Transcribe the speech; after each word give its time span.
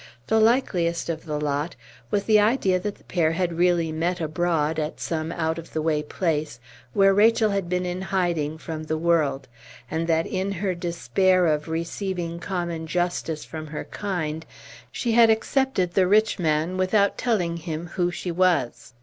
The 0.25 0.39
likeliest 0.39 1.09
of 1.09 1.25
the 1.25 1.39
lot 1.39 1.75
was 2.09 2.23
the 2.23 2.39
idea 2.39 2.79
that 2.79 2.95
the 2.95 3.03
pair 3.03 3.33
had 3.33 3.59
really 3.59 3.91
met 3.91 4.19
abroad, 4.19 4.79
at 4.79 4.99
some 4.99 5.31
out 5.31 5.59
of 5.59 5.73
the 5.73 5.79
way 5.83 6.01
place, 6.01 6.59
where 6.93 7.13
Rachel 7.13 7.51
had 7.51 7.69
been 7.69 7.85
in 7.85 8.01
hiding 8.01 8.57
from 8.57 8.81
the 8.85 8.97
world, 8.97 9.47
and 9.91 10.07
that 10.07 10.25
in 10.25 10.53
her 10.53 10.73
despair 10.73 11.45
of 11.45 11.67
receiving 11.67 12.39
common 12.39 12.87
justice 12.87 13.45
from 13.45 13.67
her 13.67 13.83
kind, 13.83 14.43
she 14.91 15.11
had 15.11 15.29
accepted 15.29 15.93
the 15.93 16.07
rich 16.07 16.39
man 16.39 16.77
without 16.77 17.15
telling 17.15 17.57
him 17.57 17.85
who 17.93 18.09
she 18.09 18.31
was. 18.31 18.95